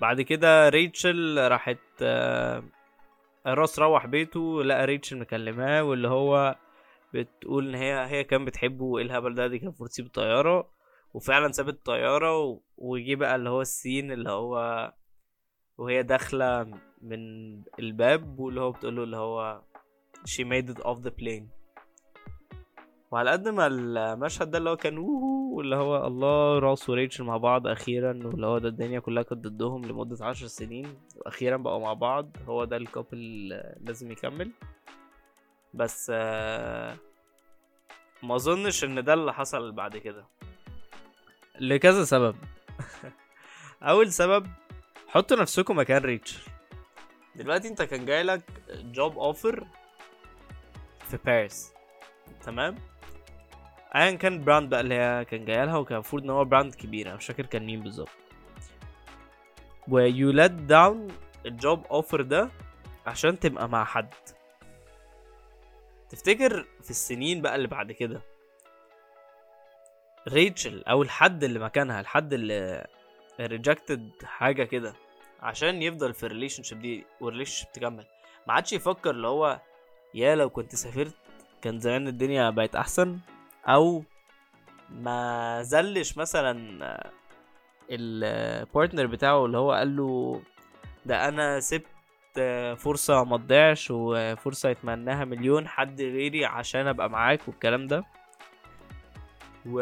بعد 0.00 0.20
كده 0.20 0.68
ريتشل 0.68 1.48
راحت 1.50 1.78
آه، 2.02 2.62
روس 3.46 3.78
روح 3.78 4.06
بيته 4.06 4.62
لقى 4.64 4.86
ريتشل 4.86 5.18
مكلماه 5.18 5.82
واللي 5.82 6.08
هو 6.08 6.56
بتقول 7.14 7.68
إن 7.68 7.74
هي 7.74 8.06
هي 8.06 8.24
كان 8.24 8.44
بتحبه 8.44 8.84
وإيه 8.84 9.04
الهبل 9.04 9.34
ده 9.34 9.46
دي 9.46 9.58
كان 9.58 9.68
المفروض 9.68 9.88
تسيب 9.88 10.06
الطيارة. 10.06 10.70
وفعلا 11.14 11.52
سابت 11.52 11.74
الطيارة 11.74 12.60
وجي 12.76 13.14
بقى 13.16 13.36
اللي 13.36 13.50
هو 13.50 13.60
السين 13.60 14.12
اللي 14.12 14.30
هو 14.30 14.92
وهي 15.78 16.02
داخلة 16.02 16.64
من 17.02 17.20
الباب 17.78 18.38
واللي 18.38 18.60
هو 18.60 18.70
بتقوله 18.72 19.02
اللي 19.02 19.16
هو 19.16 19.62
she 20.28 20.44
made 20.44 20.74
it 20.74 20.82
off 20.82 20.98
the 21.06 21.10
plane. 21.22 21.59
وعلى 23.10 23.30
قد 23.30 23.48
ما 23.48 23.66
المشهد 23.66 24.50
ده 24.50 24.58
اللي 24.58 24.70
هو 24.70 24.76
كان 24.76 24.98
ووهو 24.98 25.56
واللي 25.56 25.76
هو 25.76 26.06
الله 26.06 26.58
رأس 26.58 26.90
وريتشل 26.90 27.24
مع 27.24 27.36
بعض 27.36 27.66
أخيرا 27.66 28.08
واللي 28.24 28.46
هو 28.46 28.58
ده 28.58 28.68
الدنيا 28.68 29.00
كلها 29.00 29.22
كانت 29.22 29.46
ضدهم 29.46 29.84
لمدة 29.84 30.26
عشر 30.26 30.46
سنين 30.46 30.98
وأخيرا 31.16 31.56
بقوا 31.56 31.80
مع 31.80 31.92
بعض 31.92 32.36
هو 32.48 32.64
ده 32.64 32.76
الكابل 32.76 33.48
لازم 33.80 34.12
يكمل. 34.12 34.50
بس 35.74 36.10
آه، 36.14 36.96
ما 38.22 38.36
أظنش 38.36 38.84
إن 38.84 39.04
ده 39.04 39.14
اللي 39.14 39.32
حصل 39.34 39.72
بعد 39.72 39.96
كده. 39.96 40.24
لكذا 41.60 42.04
سبب. 42.04 42.36
أول 43.82 44.12
سبب 44.12 44.46
حطوا 45.08 45.36
نفسكم 45.36 45.78
مكان 45.78 46.02
ريتشل. 46.02 46.50
دلوقتي 47.36 47.68
أنت 47.68 47.82
كان 47.82 48.04
جايلك 48.06 48.42
job 48.70 49.18
offer 49.18 49.66
في 51.08 51.18
باريس 51.24 51.72
تمام؟ 52.42 52.74
ايا 53.94 54.10
كان 54.10 54.44
brand 54.44 54.70
بقى 54.70 54.80
اللي 54.80 54.94
هي 54.94 55.24
كان 55.24 55.44
جاية 55.44 55.64
لها 55.64 55.76
وكان 55.76 55.94
المفروض 55.94 56.22
إن 56.22 56.30
هو 56.30 56.44
brand 56.44 56.74
كبير 56.74 57.06
أنا 57.08 57.16
مش 57.16 57.26
فاكر 57.26 57.46
كان 57.46 57.66
مين 57.66 57.80
بالظبط. 57.80 58.08
و 59.88 60.10
you 60.10 60.34
let 60.36 60.52
down 60.70 61.12
ال 61.46 61.56
job 61.56 61.86
offer 61.86 62.22
ده 62.22 62.50
عشان 63.06 63.38
تبقى 63.38 63.68
مع 63.68 63.84
حد. 63.84 64.08
تفتكر 66.10 66.66
في 66.82 66.90
السنين 66.90 67.42
بقى 67.42 67.56
اللي 67.56 67.68
بعد 67.68 67.92
كده 67.92 68.20
ريتشل 70.28 70.84
أو 70.84 71.02
الحد 71.02 71.44
اللي 71.44 71.58
مكانها 71.58 72.00
الحد 72.00 72.32
اللي 72.32 72.86
rejected 73.40 74.10
حاجة 74.24 74.64
كده 74.64 74.94
عشان 75.40 75.82
يفضل 75.82 76.14
في 76.14 76.26
ال 76.26 76.62
relationship 76.62 76.80
دي 76.80 77.04
وال 77.20 77.52
relationship 77.56 77.72
تكمل؟ 77.72 78.04
ما 78.46 78.52
عادش 78.54 78.72
يفكر 78.72 79.10
اللي 79.10 79.28
هو 79.28 79.60
يا 80.14 80.34
لو 80.34 80.50
كنت 80.50 80.74
سافرت 80.74 81.14
كان 81.62 81.80
زمان 81.80 82.08
الدنيا 82.08 82.50
بقت 82.50 82.76
أحسن؟ 82.76 83.18
أو 83.68 84.04
ما 84.90 85.62
زلش 85.62 86.16
مثلا 86.16 87.10
ال 87.90 88.05
partner 88.05 89.06
بتاعه 89.06 89.44
اللي 89.46 89.58
هو 89.58 89.72
قال 89.72 89.96
له 89.96 90.42
ده 91.06 91.28
أنا 91.28 91.60
سبت 91.60 91.86
فرصة 92.76 93.24
ما 93.24 93.36
تضيعش 93.36 93.88
وفرصة 93.90 94.68
يتمناها 94.68 95.24
مليون 95.24 95.68
حد 95.68 96.00
غيري 96.00 96.44
عشان 96.44 96.86
أبقى 96.86 97.10
معاك 97.10 97.48
والكلام 97.48 97.86
ده. 97.86 98.04
و 99.66 99.80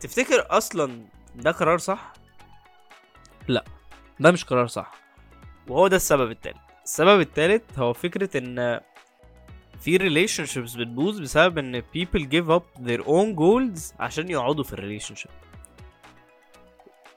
تفتكر 0.00 0.46
أصلا 0.50 1.06
ده 1.34 1.50
قرار 1.50 1.78
صح؟ 1.78 2.12
لا 3.48 3.64
ده 4.20 4.30
مش 4.30 4.44
قرار 4.44 4.66
صح. 4.66 4.92
وهو 5.68 5.88
ده 5.88 5.96
السبب 5.96 6.30
التالت. 6.30 6.56
السبب 6.84 7.20
التالت 7.20 7.78
هو 7.78 7.92
فكرة 7.92 8.38
إن 8.38 8.80
في 9.84 9.98
relationships 9.98 10.78
بتبوظ 10.78 11.20
بسبب 11.20 11.58
إن 11.58 11.82
people 11.82 12.20
give 12.20 12.48
up 12.58 12.80
their 12.80 13.04
own 13.06 13.36
goals 13.36 14.00
عشان 14.00 14.30
يقعدوا 14.30 14.64
في 14.64 14.72
الريليشن 14.72 15.14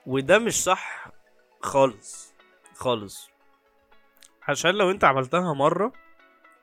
وده 0.05 0.39
مش 0.39 0.63
صح 0.63 1.11
خالص 1.61 2.33
خالص. 2.75 3.29
عشان 4.47 4.71
لو 4.75 4.91
أنت 4.91 5.03
عملتها 5.03 5.53
مرة 5.53 5.93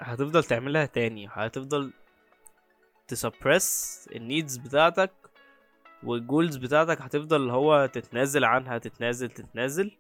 هتفضل 0.01 0.45
تعملها 0.45 0.87
تاني 0.87 1.29
هتفضل 1.33 1.93
ت 3.09 3.20
suppress 3.20 4.09
ال 4.17 4.24
needs 4.24 4.57
بتاعتك 4.57 5.13
وال 6.03 6.18
goals 6.18 6.57
بتاعتك 6.57 7.01
هتفضل 7.03 7.37
اللي 7.37 7.53
هو 7.53 7.87
تتنازل 7.87 8.45
عنها 8.45 8.79
تتنازل 8.79 9.31
تتنازل. 9.31 9.97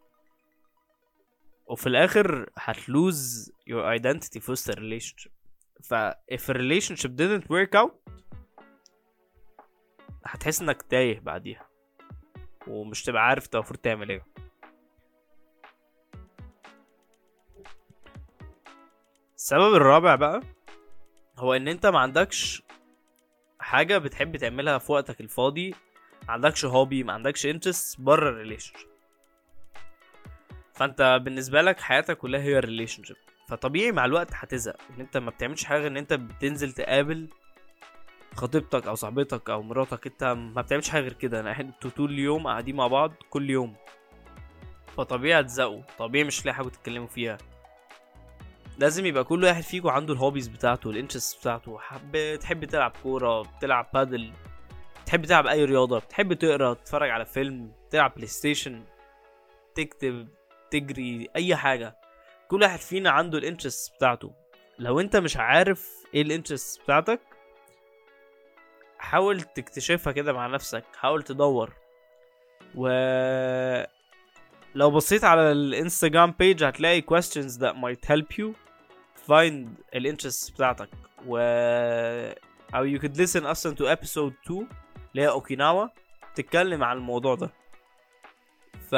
وفي 1.66 1.87
الآخر 1.87 2.50
هت 2.57 2.88
lose 2.88 3.50
your 3.70 4.00
identity 4.00 4.38
في 4.40 4.52
وسط 4.52 4.70
ال 4.71 4.77
relation 4.77 5.31
ف 5.88 5.95
if 6.35 6.49
relationship 6.49 7.11
didn't 7.21 7.47
work 7.49 7.75
out 7.83 7.93
هتحس 10.26 10.61
إنك 10.62 10.83
تايه 10.83 11.21
بعديها 11.21 11.69
ومش 12.69 13.03
تبقى 13.03 13.23
عارف 13.26 13.45
أنت 13.45 13.55
المفروض 13.55 13.79
تعمل 13.81 14.11
إيه. 14.11 14.25
السبب 19.37 19.75
الرابع 19.75 20.14
بقى 20.14 20.41
هو 21.38 21.55
إن 21.55 21.69
أنت 21.69 21.87
ما 21.87 21.99
عندكش 21.99 22.62
حاجة 23.59 23.99
بتحب 23.99 24.37
تعملها 24.37 24.79
في 24.79 24.93
وقتك 24.93 25.21
الفاضي 25.21 25.71
ما 26.26 26.33
عندكش 26.33 26.64
hobby 26.64 27.04
ما 27.05 27.12
عندكش 27.12 27.47
interest 27.47 28.00
بره 28.00 28.29
ال 28.28 28.33
relation 28.33 28.73
فأنت 30.75 31.21
بالنسبة 31.25 31.62
لك 31.62 31.81
حياتك 31.81 32.19
كلها 32.19 32.41
هي 32.41 32.59
ال 32.59 33.04
relationship 33.04 33.16
فطبيعي 33.49 33.93
مع 33.93 34.05
الوقت 34.05 34.31
هتزهق. 34.35 34.77
ان 34.91 35.01
انت 35.01 35.17
ما 35.17 35.31
بتعملش 35.31 35.65
حاجة 35.65 35.87
ان 35.87 35.97
انت 35.97 36.13
بتنزل 36.13 36.73
تقابل 36.73 37.29
خطيبتك 38.37 38.87
أو 38.87 38.95
صاحبتك 38.95 39.51
أو 39.51 39.63
مراتك. 39.63 40.07
انت 40.07 40.25
ما 40.25 40.63
بتعملش 40.63 40.89
حاجة 40.89 41.03
غير 41.03 41.13
كده. 41.13 41.41
أنا 41.41 41.61
أنتوا 41.61 41.91
طول 41.91 42.11
اليوم 42.11 42.47
قاعدين 42.47 42.77
مع 42.77 42.87
بعض 42.87 43.13
كل 43.31 43.51
يوم. 43.51 43.77
فطبيعي 44.97 45.41
هتزهقوا 45.40 45.83
طبيعي 45.99 46.25
مش 46.25 46.45
لاقي 46.47 46.55
حاجة 46.55 46.69
تتكلموا 46.69 47.07
فيها. 47.07 47.39
لازم 48.79 49.07
يبقى 49.07 49.25
كل 49.25 49.45
واحد 49.45 49.63
فيكم 49.63 49.89
عنده 49.89 50.15
ال 50.14 50.19
hobbies 50.19 50.49
بتاعته 50.49 50.91
ال 50.90 50.96
interest 50.96 51.40
بتاعته. 51.41 51.79
حب 51.79 52.39
تحب 52.41 52.65
تلعب 52.65 52.93
كورة 53.03 53.43
بتلعب 53.43 53.89
بادل 53.95 54.33
تحب 55.07 55.25
تلعب 55.27 55.47
أي 55.47 55.65
رياضة 55.65 55.99
بتحب 55.99 56.33
تقرأ 56.33 56.75
تتفرج 56.75 57.11
على 57.11 57.25
فيلم 57.25 57.73
تلعب 57.91 58.13
PlayStation 58.14 58.85
تكتب 59.75 60.29
تجري 60.71 61.29
أي 61.37 61.57
حاجة. 61.57 61.97
كل 62.54 62.62
واحد 62.62 62.78
فينا 62.78 63.11
عنده 63.11 63.38
ال 63.38 63.45
interest 63.45 63.95
بتاعته. 63.94 64.32
لو 64.78 65.00
انت 65.00 65.16
مش 65.16 65.37
عارف 65.37 65.90
إيه 66.14 66.23
ال 66.23 66.29
interest 66.29 66.83
بتاعتك 66.82 67.20
حاول 68.99 69.40
تكتشفها 69.40 70.12
كده 70.12 70.32
مع 70.32 70.46
نفسك 70.46 70.84
حاول 70.96 71.23
تدور. 71.23 71.73
و 72.75 72.88
لو 74.75 74.90
بصيت 74.90 75.25
على 75.25 75.52
ال 75.52 75.60
Instagram 75.60 76.31
page 76.38 76.64
هتلاقي 76.64 77.02
questions 77.02 77.58
that 77.58 77.75
might 77.75 78.08
help 78.08 78.37
you 78.38 78.52
find 79.28 79.66
ال 79.95 80.01
interest 80.01 80.52
بتاعتك. 80.52 80.88
و 81.26 81.37
أو 82.75 82.96
you 82.96 83.00
could 83.00 83.16
listen 83.16 83.44
أصلا 83.44 83.75
to 83.76 83.96
episode 83.99 84.32
2 84.46 84.68
اللي 85.12 85.23
هي 85.23 85.28
اوكيناوا 85.28 85.88
تتكلم 86.34 86.84
عن 86.84 86.96
الموضوع 86.96 87.34
ده. 87.34 87.50
ف 88.90 88.94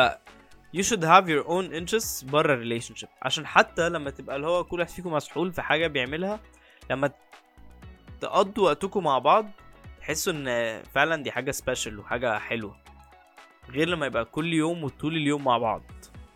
you 0.77 0.83
should 0.83 1.03
have 1.05 1.27
your 1.29 1.45
own 1.49 1.73
interests 1.81 2.25
بره 2.25 2.55
ال 2.55 2.95
relationship 2.95 3.09
عشان 3.23 3.47
حتى 3.47 3.89
لما 3.89 4.11
تبقى 4.11 4.37
اللي 4.37 4.47
هو 4.47 4.65
كل 4.65 4.81
واحد 4.81 4.91
فيكم 4.91 5.13
مسحول 5.13 5.53
في 5.53 5.63
حاجة 5.63 5.87
بيعملها 5.87 6.41
لما 6.91 7.11
تقضوا 8.21 8.65
وقتكم 8.65 9.05
مع 9.05 9.19
بعض 9.19 9.51
تحسوا 10.01 10.33
إن 10.33 10.83
فعلا 10.83 11.23
دي 11.23 11.33
حاجة 11.33 11.51
special 11.51 11.99
وحاجة 11.99 12.39
حلوة. 12.39 12.77
غير 13.71 13.89
لما 13.89 14.07
يبقى 14.07 14.25
كل 14.25 14.53
يوم 14.53 14.85
وطول 14.85 15.17
اليوم 15.17 15.45
مع 15.45 15.59
بعض. 15.59 15.83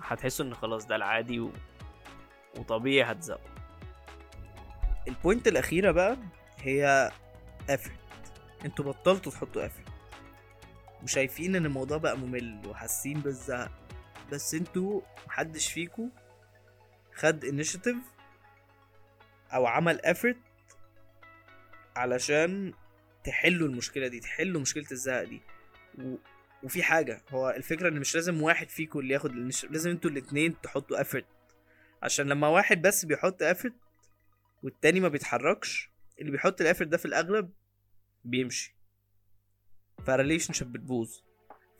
هتحسوا 0.01 0.45
إن 0.47 0.55
خلاص 0.55 0.87
ده 0.87 0.97
العادي 0.97 1.41
و... 1.41 1.51
وطبيعي 2.59 3.13
هتزهقوا 3.13 3.51
ال 5.09 5.15
point 5.15 5.49
الأخيرة 5.49 5.91
بقى 5.91 6.17
هي 6.59 7.11
effort. 7.71 8.31
أنتوا 8.65 8.85
بطلتوا 8.85 9.33
تحطوا 9.33 9.67
effort. 9.69 9.91
وشايفين 11.03 11.57
إن 11.57 11.67
الموضوع 11.67 11.99
بقى 11.99 12.19
ممل 12.19 12.61
وحاسين 12.67 13.21
بالزهق. 13.21 13.71
بس 14.33 14.55
أنتوا 14.55 15.01
محدش 15.27 15.73
فيكو 15.73 16.09
خد 17.15 17.45
initiative 17.45 18.21
أو 19.55 19.67
عمل 19.67 20.01
effort 20.05 20.37
علشان 21.97 22.73
تحلوا 23.25 23.69
المشكلة 23.69 24.09
دي 24.09 24.21
تحلوا 24.21 24.61
مشكلة 24.61 24.87
الزهق 24.93 25.23
دي. 25.25 25.43
و... 25.99 26.17
وفي 26.63 26.83
حاجة 26.83 27.23
هو 27.31 27.51
الفكرة 27.51 27.89
إن 27.89 28.01
مش 28.01 28.15
لازم 28.15 28.43
واحد 28.43 28.69
فيكم 28.69 28.99
اللي 28.99 29.15
ياخد 29.15 29.31
ال 29.31 29.34
initiative 29.34 29.71
لازم 29.71 29.91
أنتوا 29.91 30.11
الاتنين 30.11 30.61
تحطوا 30.61 31.03
effort. 31.03 31.25
عشان 32.03 32.27
لما 32.27 32.49
واحد 32.49 32.83
بس 32.83 33.05
بيحط 33.05 33.43
effort 33.43 33.73
والتاني 34.63 35.01
ما 35.01 35.09
بيتحركش 35.09 35.91
اللي 36.21 36.31
بيحط 36.31 36.61
ال 36.61 36.65
effort 36.65 36.89
ده 36.89 36.97
في 36.97 37.05
الأغلب 37.05 37.51
بيمشي. 38.25 38.77
ف 40.07 40.53
relationship 40.53 40.73
بتبوظ. 40.73 41.21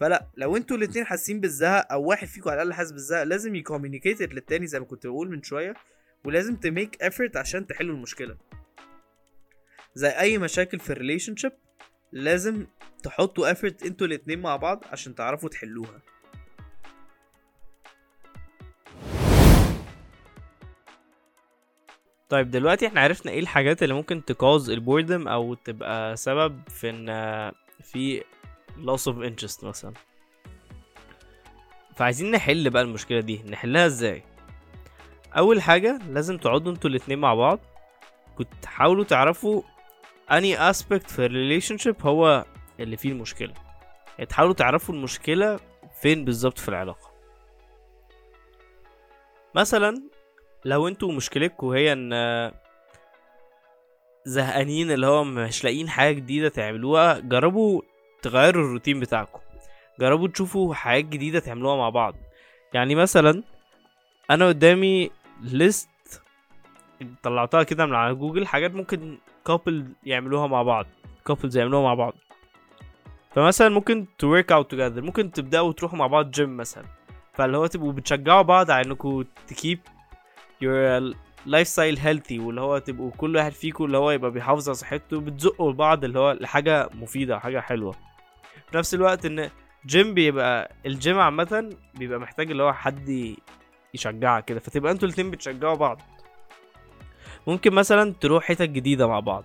فلا 0.01 0.27
لو 0.37 0.57
أنتوا 0.57 0.77
الاتنين 0.77 1.07
حاسين 1.07 1.41
بالزهق 1.41 1.93
أو 1.93 2.05
واحد 2.05 2.27
فيكم 2.27 2.51
على 2.51 2.63
الأقل 2.63 2.75
حاسس 2.75 2.93
بالزهق 2.93 3.23
لازم 3.23 3.55
ي 3.55 3.61
communicate 3.61 4.23
للتاني 4.23 4.67
زي 4.67 4.81
ما 4.81 4.87
كنت 4.87 5.07
بقول 5.07 5.31
من 5.31 5.43
شوية 5.43 5.75
ولازم 6.25 6.57
ت 6.57 6.67
make 6.67 7.05
effort 7.05 7.37
عشان 7.37 7.67
تحلوا 7.67 7.95
المشكلة. 7.95 8.37
زي 9.95 10.09
أي 10.09 10.39
مشاكل 10.39 10.79
في 10.79 10.91
ال 10.91 11.37
relationship 11.37 11.53
لازم 12.13 12.67
تحطوا 13.03 13.53
effort 13.53 13.87
أنتوا 13.87 14.07
الاتنين 14.07 14.41
مع 14.41 14.57
بعض 14.57 14.85
عشان 14.93 15.15
تعرفوا 15.15 15.49
تحلوها. 15.49 16.01
طيب 22.29 22.51
دلوقتي 22.51 22.87
إحنا 22.87 23.01
عرفنا 23.01 23.33
إيه 23.33 23.41
الحاجات 23.41 23.83
اللي 23.83 23.95
ممكن 23.95 24.25
ت 24.25 24.33
cause 24.33 24.71
ال 24.71 24.78
boredom 24.78 25.29
أو 25.29 25.55
تبقى 25.55 26.17
سبب 26.17 26.61
في 26.69 26.91
إن 26.91 27.07
في 27.83 28.23
loss 28.77 29.13
of 29.13 29.17
interest 29.17 29.65
مثلا. 29.65 29.93
فعايزين 31.97 32.31
نحل 32.31 32.71
بقى 32.71 32.83
المشكلة 32.83 33.21
دي. 33.21 33.43
نحلها 33.43 33.87
إزاي؟ 33.87 34.23
أول 35.37 35.63
حاجة 35.63 35.99
لازم 36.09 36.39
تقعدوا 36.39 36.73
أنتوا 36.73 36.91
الاتنين 36.91 37.19
مع 37.19 37.35
بعض. 37.35 37.61
كنت 38.39 38.49
تحاولوا 38.63 39.05
تعرفوا 39.05 39.63
أنهي 40.31 40.73
aspect 40.73 41.09
في 41.09 41.19
ال 41.27 41.79
relationship 41.79 41.97
هو 42.03 42.45
اللي 42.81 42.97
فيه 42.97 43.13
المشكلة. 43.13 43.55
يعني 44.19 44.27
تحاولوا 44.27 44.55
تعرفوا 44.55 44.95
المشكلة 44.95 45.61
فين 46.01 46.25
بالظبط 46.25 46.59
في 46.59 46.69
العلاقة. 46.69 47.11
مثلا 49.55 50.03
لو 50.65 50.89
أنتوا 50.89 51.13
مشكلتكوا 51.13 51.77
هي 51.77 51.93
إن 51.93 52.53
زهقانين 54.25 54.91
اللي 54.91 55.07
هو 55.07 55.25
مش 55.25 55.65
لاقيين 55.65 55.89
حاجة 55.89 56.15
جديدة 56.15 56.49
تعملوها 56.49 57.19
جربوا 57.19 57.83
تغيروا 58.23 58.65
الروتين 58.65 59.01
بتاعكم. 59.01 59.41
جربوا 60.01 60.29
تشوفوا 60.29 60.75
حاجات 60.75 61.05
جديدة 61.05 61.39
تعملوها 61.39 61.77
مع 61.77 61.89
بعض. 61.89 62.15
يعني 62.75 62.95
مثلا 62.95 63.43
أنا 64.31 64.49
قدامي 64.49 65.11
list 65.43 65.89
طلعتها 67.23 67.63
كده 67.63 67.87
من 67.87 67.95
على 67.95 68.15
جوجل 68.15 68.47
حاجات 68.47 68.75
ممكن 68.75 69.19
couple 69.47 69.87
يعملوها 70.05 70.47
مع 70.47 70.63
بعض 70.63 70.87
couples 71.27 71.57
يعملوها 71.57 71.83
مع 71.83 71.95
بعض. 71.95 72.15
فمثلا 73.35 73.69
ممكن 73.69 74.07
to 74.19 74.27
work 74.27 74.53
out 74.53 74.71
together 74.71 75.03
ممكن 75.03 75.33
تبدأوا 75.33 75.73
تروحوا 75.73 75.99
مع 75.99 76.07
بعض 76.07 76.31
جيم 76.31 76.57
مثلا. 76.57 76.85
فاللي 77.33 77.57
هو 77.57 77.67
تبقوا 77.67 77.93
بتشجعوا 77.93 78.43
بعض 78.43 78.71
على 78.71 78.87
انكم 78.87 79.25
to 79.47 79.58
keep 79.58 79.81
your 80.65 81.17
lifestyle 81.47 81.99
healthy 81.99 82.39
واللي 82.39 82.61
هو 82.61 82.79
تبقوا 82.79 83.11
كل 83.11 83.37
واحد 83.37 83.53
فيكم 83.53 83.85
اللي 83.85 83.99
هو 83.99 84.11
يبقى 84.11 84.31
بيحافظ 84.31 84.69
على 84.69 84.75
صحته 84.75 85.21
بتزقوا 85.21 85.73
لبعض 85.73 86.05
اللي 86.05 86.19
هو 86.19 86.33
لحاجة 86.33 86.89
مفيدة 86.95 87.39
حاجة 87.39 87.61
حلوة. 87.61 87.95
في 88.71 88.77
نفس 88.77 88.95
الوقت 88.95 89.27
إن 89.27 89.51
جيم 89.87 90.15
بيبقى 90.15 90.73
الجيم 90.87 91.19
عامة 91.19 91.77
بيبقى 91.95 92.21
محتاج 92.21 92.51
اللي 92.51 92.63
هو 92.63 92.73
حد 92.73 93.35
يشجعك 93.95 94.45
كده 94.45 94.61
فتبقى 94.61 94.93
أنتوا 94.93 95.09
الاتنين 95.09 95.31
بتشجعوا 95.31 95.75
بعض. 95.75 96.03
ممكن 97.47 97.73
مثلا 97.75 98.15
تروح 98.21 98.45
حتت 98.45 98.63
جديدة 98.63 99.07
مع 99.07 99.21
بعض. 99.21 99.45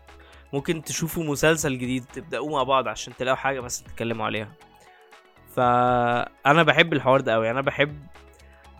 ممكن 0.53 0.83
تشوفوا 0.83 1.23
مسلسل 1.23 1.77
جديد 1.77 2.05
تبدأوه 2.05 2.51
مع 2.51 2.63
بعض 2.63 2.87
عشان 2.87 3.13
تلاقوا 3.15 3.37
حاجة 3.37 3.59
مثلا 3.59 3.87
تتكلموا 3.87 4.25
عليها. 4.25 4.51
فانا 5.55 6.63
بحب 6.63 6.93
الحوار 6.93 7.21
ده 7.21 7.33
قوي 7.33 7.51
أنا 7.51 7.61
بحب 7.61 8.07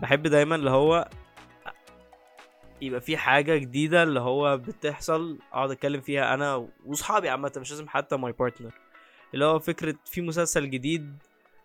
بحب 0.02 0.22
دايما 0.22 0.54
اللي 0.54 0.70
هو 0.70 1.08
يبقى 2.82 3.00
في 3.00 3.16
حاجة 3.16 3.56
جديدة 3.56 4.02
اللي 4.02 4.20
هو 4.20 4.56
بتحصل 4.56 5.38
أقعد 5.52 5.70
أتكلم 5.70 6.00
فيها 6.00 6.34
أنا 6.34 6.68
واصحابي 6.86 7.28
عامة 7.28 7.52
مش 7.56 7.70
لازم 7.70 7.88
حتى 7.88 8.16
my 8.16 8.32
partner 8.32 8.72
اللي 9.34 9.44
هو 9.44 9.58
فكرة 9.58 9.94
في 10.04 10.20
مسلسل 10.20 10.70
جديد 10.70 11.18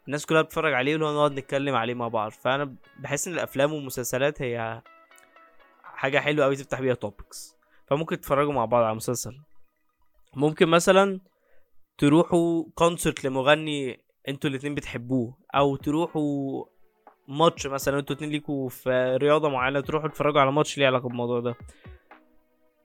الناس 0.08 0.26
كلها 0.26 0.42
بتتفرج 0.42 0.74
عليه 0.74 0.96
هو 0.96 1.14
نقعد 1.14 1.32
نتكلم 1.32 1.76
عليه 1.76 1.94
مع 1.94 2.08
بعض. 2.08 2.32
فأنا 2.32 2.76
بحس 3.00 3.28
إن 3.28 3.34
الأفلام 3.34 3.74
والمسلسلات 3.74 4.42
هي 4.42 4.82
حاجة 5.84 6.20
حلوة 6.20 6.46
قوي 6.46 6.56
تفتح 6.56 6.82
بيها 6.82 6.94
topics 6.94 7.56
فممكن 7.88 8.20
تتفرجوا 8.20 8.54
مع 8.54 8.66
بعض 8.66 8.84
على 8.84 8.96
مسلسل 8.96 9.40
ممكن 10.36 10.68
مثلا 10.68 11.20
تروحوا 11.98 12.64
concert 12.76 13.24
لمغني 13.24 14.04
أنتوا 14.28 14.50
الاتنين 14.50 14.76
بتحبوه 14.76 15.38
أو 15.56 15.76
تروحوا 15.76 16.66
ماتش 17.28 17.68
مثلا 17.68 18.00
أنتوا 18.00 18.16
اتنين 18.16 18.30
ليكوا 18.32 18.70
في 18.70 19.18
رياضة 19.22 19.50
معينة 19.50 19.80
تروحوا 19.80 20.10
تتفرجوا 20.10 20.42
على 20.42 20.52
ماتش 20.52 20.78
ليه 20.78 20.88
علاقة 20.88 21.08
بالموضوع 21.08 21.40
ده. 21.40 21.56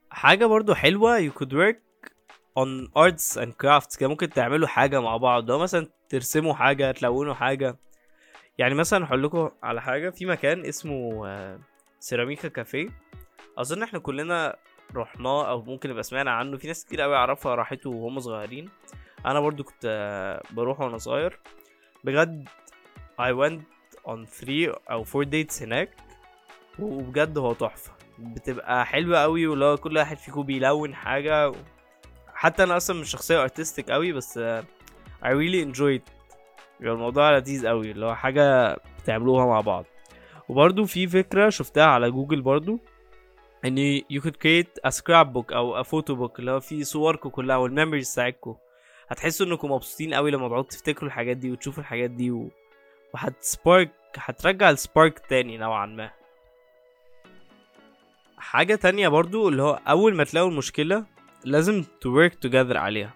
حاجة 0.09 0.45
برضو 0.45 0.73
حلوة 0.73 1.29
you 1.29 1.31
could 1.33 1.51
work 1.51 1.86
on 2.57 2.87
arts 2.95 3.37
and 3.37 3.51
crafts 3.63 3.97
كده 3.99 4.09
ممكن 4.09 4.29
تعملوا 4.29 4.67
حاجة 4.67 5.01
مع 5.01 5.17
بعض 5.17 5.51
لو 5.51 5.59
مثلا 5.59 5.87
ترسموا 6.09 6.53
حاجة 6.53 6.91
تلونوا 6.91 7.33
حاجة. 7.33 7.77
يعني 8.57 8.73
مثلا 8.75 9.05
هقول 9.07 9.23
لكم 9.23 9.49
على 9.63 9.81
حاجة 9.81 10.09
في 10.09 10.25
مكان 10.25 10.65
اسمه 10.65 11.27
آه، 11.27 11.59
سيراميكا 11.99 12.47
كافيه. 12.47 12.89
أظن 13.57 13.83
إحنا 13.83 13.99
كلنا 13.99 14.55
رحناه 14.95 15.49
أو 15.49 15.61
ممكن 15.61 15.89
نبقى 15.89 16.03
سمعنا 16.03 16.31
عنه. 16.31 16.57
في 16.57 16.67
ناس 16.67 16.85
كتير 16.85 17.01
قوي 17.01 17.15
أعرفها 17.15 17.55
راحته 17.55 17.89
وهم 17.89 18.19
صغيرين. 18.19 18.69
أنا 19.25 19.39
برضو 19.39 19.63
كنت 19.63 19.85
آه، 19.85 20.43
بروح 20.51 20.79
وأنا 20.79 20.97
صغير. 20.97 21.39
بجد 22.03 22.49
I 23.21 23.31
went 23.33 23.61
on 24.07 24.25
3 24.25 24.73
أو 24.91 25.05
4 25.15 25.31
dates 25.31 25.61
هناك. 25.61 25.89
وبجد 26.79 27.37
هو 27.37 27.53
تحفة. 27.53 27.91
بتبقى 28.19 28.85
حلوة 28.85 29.19
قوي 29.19 29.47
هو 29.47 29.77
كل 29.77 29.97
واحد 29.97 30.17
فيكم 30.17 30.43
بيلون 30.43 30.95
حاجة. 30.95 31.51
حتى 32.39 32.63
أنا 32.63 32.77
أصلا 32.77 32.99
مش 33.01 33.09
شخصية 33.11 33.41
artistic 33.43 33.91
قوي 33.91 34.11
بس 34.13 34.39
I 35.23 35.27
really 35.27 35.65
enjoyed. 35.73 36.11
بيبقى 36.79 36.93
الموضوع 36.93 37.37
لذيذ 37.37 37.67
قوي 37.67 37.91
اللي 37.91 38.05
هو 38.05 38.15
حاجة 38.15 38.77
بتعملوها 39.03 39.45
مع 39.45 39.61
بعض. 39.61 39.85
وبرضو 40.49 40.85
في 40.85 41.07
فكرة 41.07 41.49
شفتها 41.49 41.85
على 41.85 42.11
جوجل 42.11 42.41
برضو 42.41 42.79
إن 43.65 43.99
you 44.13 44.21
could 44.21 44.35
create 44.35 44.89
a 44.89 44.91
scrapbook 44.91 45.53
أو 45.53 45.83
a 45.83 45.85
photo 45.85 46.13
book 46.13 46.39
اللي 46.39 46.51
هو 46.51 46.59
فيه 46.59 46.83
صوركم 46.83 47.29
كلها 47.29 47.55
وال 47.57 47.68
memories 47.68 48.13
بتاعتكم. 48.13 48.55
هتحسوا 49.09 49.45
إنكم 49.45 49.71
مبسوطين 49.71 50.13
قوي 50.13 50.31
لما 50.31 50.47
تقعدوا 50.47 50.69
تفتكروا 50.69 51.07
الحاجات 51.07 51.37
دي 51.37 51.51
وتشوفوا 51.51 51.83
الحاجات 51.83 52.09
دي 52.09 52.31
و... 52.31 52.49
وهتسبارك 53.13 53.91
هترجع 54.17 54.69
السبارك 54.69 55.19
تاني 55.19 55.57
نوعا 55.57 55.85
ما. 55.85 56.11
حاجة 58.37 58.75
تانية 58.75 59.07
برضو 59.07 59.49
اللي 59.49 59.61
هو 59.61 59.79
أول 59.87 60.15
ما 60.15 60.23
تلاقوا 60.23 60.49
المشكلة 60.49 61.05
لازم 61.47 61.83
to 61.83 62.07
work 62.07 62.33
together 62.47 62.75
عليها. 62.75 63.13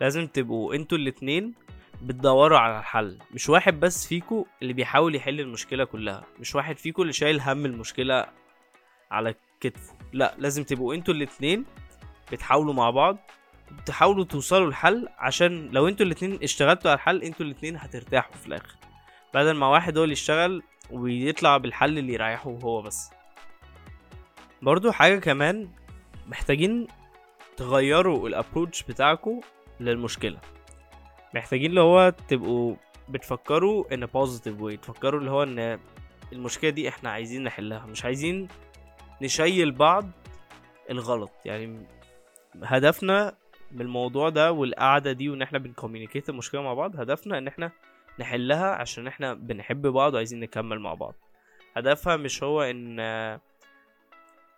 لازم 0.00 0.26
تبقوا 0.26 0.74
أنتوا 0.74 0.98
الاتنين 0.98 1.54
بتدوروا 2.02 2.58
على 2.58 2.78
الحل. 2.78 3.18
مش 3.34 3.48
واحد 3.48 3.80
بس 3.80 4.06
فيكو 4.06 4.46
اللي 4.62 4.72
بيحاول 4.72 5.14
يحل 5.14 5.40
المشكلة 5.40 5.84
كلها. 5.84 6.24
مش 6.40 6.54
واحد 6.54 6.78
فيكو 6.78 7.02
اللي 7.02 7.12
شايل 7.12 7.40
هم 7.40 7.66
المشكلة 7.66 8.26
على 9.10 9.34
كتفه. 9.60 9.94
لا 10.12 10.34
لازم 10.38 10.64
تبقوا 10.64 10.94
أنتوا 10.94 11.14
الاتنين 11.14 11.64
بتحاولوا 12.32 12.74
مع 12.74 12.90
بعض 12.90 13.18
تحاولوا 13.86 14.24
توصلوا 14.24 14.70
لحل 14.70 15.08
عشان 15.18 15.68
لو 15.72 15.88
أنتوا 15.88 16.06
الاتنين 16.06 16.38
اشتغلتوا 16.42 16.90
على 16.90 16.96
الحل 16.96 17.22
أنتوا 17.22 17.46
الاتنين 17.46 17.76
هترتاحوا 17.76 18.34
في 18.34 18.46
الآخر. 18.46 18.76
بدل 19.34 19.52
ما 19.52 19.66
واحد 19.66 19.98
هو 19.98 20.04
اللي 20.04 20.12
يشتغل 20.12 20.62
ويطلع 20.90 21.56
بالحل 21.56 21.98
اللي 21.98 22.12
يريحه 22.12 22.50
هو 22.50 22.82
بس. 22.82 23.10
برضو 24.62 24.92
حاجة 24.92 25.18
كمان 25.18 25.68
محتاجين 26.26 26.86
تغيروا 27.56 28.28
ال 28.28 28.34
approach 28.34 28.82
بتاعكم 28.82 29.40
للمشكلة. 29.80 30.38
محتاجين 31.34 31.70
اللي 31.70 31.80
هو 31.80 32.14
تبقوا 32.28 32.76
بتفكروا 33.08 33.65
in 33.65 33.84
a 33.84 34.06
positive 34.08 34.60
way 34.60 34.80
تفكروا 34.80 35.20
اللي 35.20 35.30
هو 35.30 35.42
إن 35.42 35.78
المشكلة 36.32 36.70
دي 36.70 36.88
إحنا 36.88 37.10
عايزين 37.10 37.44
نحلها 37.44 37.86
مش 37.86 38.04
عايزين 38.04 38.48
نشيل 39.22 39.72
بعض 39.72 40.10
الغلط. 40.90 41.30
يعني 41.44 41.86
هدفنا 42.62 43.36
من 43.72 43.80
الموضوع 43.80 44.28
ده 44.28 44.52
والقعدة 44.52 45.12
دي 45.12 45.28
وإن 45.28 45.42
إحنا 45.42 45.58
بن 45.58 45.69
communicate 45.69 46.28
المشكلة 46.28 46.62
مع 46.62 46.74
بعض 46.74 47.00
هدفنا 47.00 47.38
إن 47.38 47.46
إحنا 47.48 47.70
نحلها 48.20 48.70
عشان 48.74 49.06
إحنا 49.06 49.34
بنحب 49.34 49.86
بعض 49.86 50.14
وعايزين 50.14 50.40
نكمل 50.40 50.78
مع 50.78 50.94
بعض. 50.94 51.14
هدفها 51.76 52.16
مش 52.16 52.42
هو 52.42 52.62
إن 52.62 52.96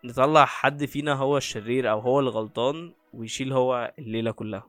نطلع 0.06 0.44
حد 0.44 0.84
فينا 0.84 1.14
هو 1.14 1.36
الشرير 1.36 1.90
أو 1.90 2.00
هو 2.00 2.20
الغلطان 2.20 2.94
ويشيل 3.12 3.52
هو 3.52 3.94
الليلة 3.98 4.30
كلها. 4.30 4.68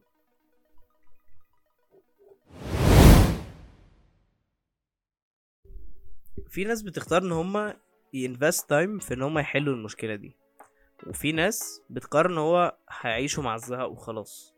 في 6.50 6.63
ناس 6.63 6.82
بتختار 6.82 7.21
إن 7.21 7.32
هما 7.32 7.78
ينفست 8.13 8.69
تايم 8.69 9.00
في 9.00 9.13
إن 9.13 9.21
هما 9.21 9.41
يحلوا 9.41 9.73
المشكلة 9.73 10.15
دي. 10.15 10.38
وفي 11.08 11.32
ناس 11.32 11.82
بتقرر 11.89 12.30
إن 12.30 12.38
هو 12.38 12.78
هيعيشوا 13.02 13.43
مع 13.43 13.56
الزهق 13.56 13.89
وخلاص. 13.89 14.54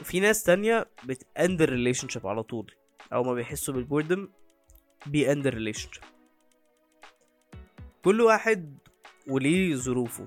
وفي 0.00 0.20
ناس 0.20 0.42
تانية 0.42 0.90
بت 1.04 1.27
end 1.27 1.62
ال 1.62 2.08
relationship 2.08 2.26
على 2.26 2.42
طول. 2.42 2.74
أو 3.12 3.22
ما 3.22 3.34
بيحسوا 3.34 3.74
بال 3.74 3.86
boredom 3.86 4.28
بي 5.06 5.22
end 5.22 5.46
ال 5.46 5.92
relationship 5.92 6.04
كل 8.04 8.20
واحد 8.20 8.78
وليه 9.30 9.74
ظروفه. 9.74 10.26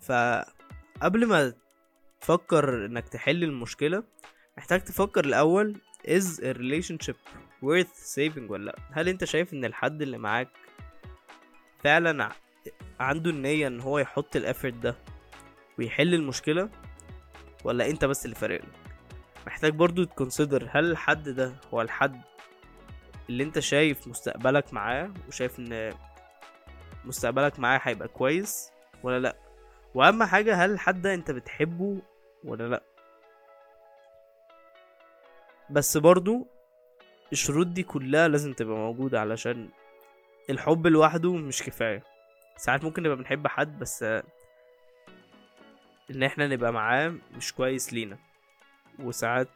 فقبل 0.00 1.26
ما 1.26 1.52
تفكر 2.20 2.86
إنك 2.86 3.08
تحل 3.08 3.44
المشكلة 3.44 4.02
محتاج 4.58 4.84
تفكر 4.84 5.24
الأول 5.24 5.76
is 6.06 6.38
the 6.40 6.54
relationship 6.58 7.16
worth 7.62 8.14
saving 8.16 8.50
ولا 8.50 8.64
لأ؟ 8.64 8.76
هل 8.92 9.08
أنت 9.08 9.24
شايف 9.24 9.52
إن 9.52 9.64
الحد 9.64 10.02
اللي 10.02 10.18
معاك 10.18 10.48
فعلا 11.84 12.28
عنده 13.00 13.30
النية 13.30 13.66
إن 13.66 13.80
هو 13.80 13.98
يحط 13.98 14.36
ال 14.36 14.41
effort 14.41 14.74
ده 14.74 14.96
ويحل 15.78 16.14
المشكلة 16.14 16.70
ولا 17.64 17.90
أنت 17.90 18.04
بس 18.04 18.24
اللي 18.24 18.36
فارق 18.36 18.60
محتاج 19.46 19.72
برضو 19.74 20.04
تكونسيدر 20.04 20.68
هل 20.70 20.90
الحد 20.90 21.28
ده 21.28 21.54
هو 21.74 21.82
الحد 21.82 22.20
اللي 23.30 23.44
أنت 23.44 23.58
شايف 23.58 24.08
مستقبلك 24.08 24.74
معاه 24.74 25.14
وشايف 25.28 25.58
إن 25.58 25.92
مستقبلك 27.04 27.58
معاه 27.58 27.80
هيبقى 27.82 28.08
كويس 28.08 28.72
ولا 29.02 29.18
لأ؟ 29.18 29.36
وأهم 29.94 30.22
حاجة 30.24 30.54
هل 30.64 31.02
ده 31.02 31.14
أنت 31.14 31.30
بتحبه 31.30 31.98
ولا 32.44 32.68
لأ؟ 32.68 32.82
بس 35.70 35.96
برضو 35.96 36.46
الشروط 37.32 37.66
دي 37.66 37.82
كلها 37.82 38.28
لازم 38.28 38.52
تبقى 38.52 38.76
موجودة 38.76 39.20
علشان 39.20 39.68
الحب 40.50 40.86
لوحده 40.86 41.32
مش 41.34 41.62
كفاية. 41.62 42.02
ساعات 42.56 42.84
ممكن 42.84 43.02
نبقى 43.02 43.16
بنحب 43.16 43.46
حد 43.46 43.78
بس 43.78 44.02
إن 46.10 46.22
إحنا 46.22 46.46
نبقى 46.46 46.72
معاه 46.72 47.14
مش 47.36 47.52
كويس 47.52 47.92
لينا. 47.92 48.18
وساعات 48.98 49.48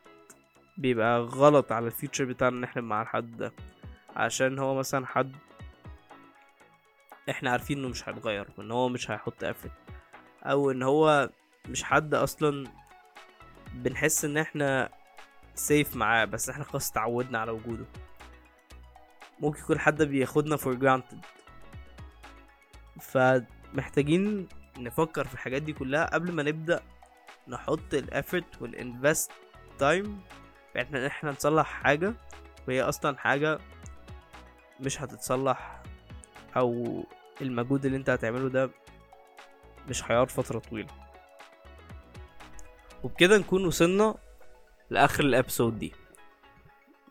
بيبقى 0.79 1.21
غلط 1.21 1.73
على 1.73 1.87
الفيوتشر 1.87 2.25
بتاعنا 2.25 2.57
إن 2.59 2.65
إحنا 2.65 2.83
مع 2.83 3.03
الحد 3.03 3.37
ده. 3.37 3.53
عشان 4.17 4.59
هو 4.59 4.75
مثلا 4.75 5.07
حد 5.07 5.37
إحنا 7.31 7.51
عارفين 7.51 7.79
إنه 7.79 7.89
مش 7.89 8.09
هيتغير 8.09 8.49
وإن 8.59 8.71
هو 8.71 8.89
مش 8.89 9.11
هيحط 9.11 9.45
افرت 9.45 9.73
أو 10.45 10.71
إن 10.71 10.83
هو 10.83 11.31
مش 11.69 11.83
حد 11.83 12.15
أصلا 12.15 12.67
بنحس 13.75 14.25
إن 14.25 14.37
إحنا 14.37 14.89
سيف 15.55 15.97
معاه 15.97 16.25
بس 16.25 16.49
إحنا 16.49 16.65
خلاص 16.65 16.91
اتعودنا 16.91 17.39
على 17.39 17.51
وجوده. 17.51 17.85
ممكن 19.41 19.59
يكون 19.61 19.79
حد 19.79 20.03
بياخدنا 20.03 20.57
for 20.57 20.75
granted. 20.81 21.17
فمحتاجين 23.01 24.49
نفكر 24.79 25.25
في 25.27 25.35
الحاجات 25.35 25.63
دي 25.63 25.73
كلها 25.73 26.05
قبل 26.05 26.33
ما 26.33 26.43
نبدأ 26.43 26.81
نحط 27.49 27.95
ال 27.95 28.04
effort 28.04 28.63
وال 28.63 28.80
invest 28.80 29.31
time 29.79 30.21
إن 30.77 31.05
إحنا 31.05 31.31
نصلح 31.31 31.67
حاجة 31.67 32.15
وهي 32.69 32.83
أصلا 32.83 33.19
حاجة 33.19 33.59
مش 34.81 35.03
هتتصلح 35.03 35.83
أو 36.57 37.05
المجهود 37.41 37.85
اللي 37.85 37.97
انت 37.97 38.11
هتعمله 38.11 38.49
ده 38.49 38.71
مش 39.89 40.05
هيقعد 40.11 40.31
فترة 40.31 40.59
طويلة. 40.59 40.89
وبكده 43.05 43.39
نكون 43.39 43.67
وصلنا 43.67 44.15
لآخر 44.91 45.25
الابسود 45.25 45.79
دي. 45.79 45.93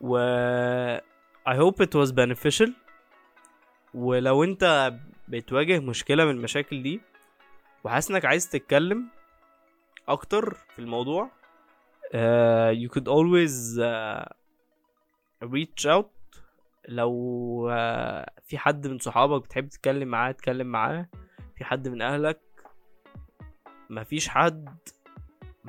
و 0.00 0.18
I 1.48 1.54
hope 1.56 1.84
it 1.84 1.94
was 2.00 2.12
beneficial. 2.12 2.70
ولو 3.94 4.44
انت 4.44 4.94
بتواجه 5.28 5.78
مشكلة 5.80 6.24
من 6.24 6.30
المشاكل 6.30 6.82
دي 6.82 7.00
وحاسس 7.84 8.10
انك 8.10 8.24
عايز 8.24 8.50
تتكلم 8.50 9.08
أكتر 10.08 10.54
في 10.54 10.78
الموضوع 10.78 11.30
uh, 12.06 12.72
you 12.74 12.88
could 12.94 13.04
always 13.08 13.78
uh, 13.78 14.28
reach 15.44 15.86
out. 15.86 16.06
لو 16.88 17.70
uh, 17.70 18.37
في 18.48 18.58
حد 18.58 18.86
من 18.86 18.98
صحابك 18.98 19.44
بتحب 19.44 19.68
تتكلم 19.68 20.08
معاه 20.08 20.30
اتكلم 20.30 20.66
معاه؟ 20.66 21.08
في 21.56 21.64
حد 21.64 21.88
من 21.88 22.02
أهلك؟ 22.02 22.40
مفيش 23.90 24.28
حد 24.28 24.78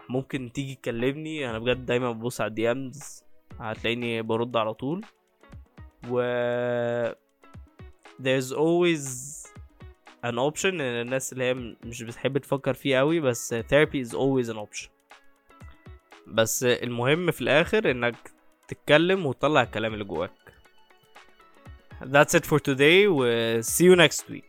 ممكن 0.09 0.51
تيجي 0.53 0.75
تكلمني؟ 0.75 1.49
أنا 1.49 1.59
بجد 1.59 1.85
دايما 1.85 2.11
ببص 2.11 2.41
على 2.41 2.49
الدي 2.49 2.71
إمز 2.71 3.23
هتلاقيني 3.59 4.21
برد 4.21 4.57
على 4.57 4.73
طول. 4.73 5.05
و 6.09 6.21
there's 8.21 8.51
always 8.51 9.05
an 10.25 10.35
option 10.35 10.65
الناس 10.65 11.33
اللي 11.33 11.43
هي 11.43 11.53
مش 11.83 12.03
بتحب 12.03 12.37
تفكر 12.37 12.73
فيه 12.73 12.97
قوي 12.97 13.19
بس 13.19 13.53
therapy 13.53 14.07
is 14.07 14.11
always 14.11 14.53
an 14.53 14.57
option. 14.57 14.89
بس 16.27 16.63
المهم 16.63 17.31
في 17.31 17.41
الآخر 17.41 17.91
إنك 17.91 18.15
تتكلم 18.67 19.25
وتطلع 19.25 19.61
الكلام 19.61 19.93
اللي 19.93 20.05
جواك. 20.05 20.31
That's 22.05 22.33
it 22.33 22.45
for 22.45 22.59
today. 22.59 23.07
و 23.07 23.19
see 23.61 23.85
you 23.85 23.95
next 23.95 24.29
week 24.29 24.48